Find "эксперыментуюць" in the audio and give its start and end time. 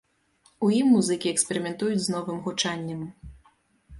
1.33-1.99